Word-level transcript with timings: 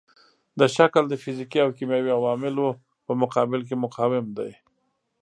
دا 0.59 0.65
شکل 0.77 1.03
د 1.09 1.15
فزیکي 1.23 1.59
او 1.63 1.69
کیمیاوي 1.77 2.11
عواملو 2.19 2.67
په 3.05 3.11
مقابل 3.21 3.61
کې 3.67 3.75
مقاوم 3.83 4.25
دی. 4.37 4.51